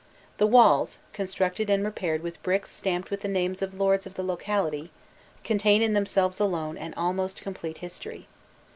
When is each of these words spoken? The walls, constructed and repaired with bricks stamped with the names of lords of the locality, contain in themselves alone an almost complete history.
The 0.39 0.47
walls, 0.47 0.97
constructed 1.13 1.69
and 1.69 1.85
repaired 1.85 2.23
with 2.23 2.41
bricks 2.41 2.71
stamped 2.71 3.11
with 3.11 3.21
the 3.21 3.27
names 3.27 3.61
of 3.61 3.75
lords 3.79 4.07
of 4.07 4.15
the 4.15 4.23
locality, 4.23 4.89
contain 5.43 5.83
in 5.83 5.93
themselves 5.93 6.39
alone 6.39 6.75
an 6.75 6.95
almost 6.95 7.43
complete 7.43 7.77
history. 7.85 8.25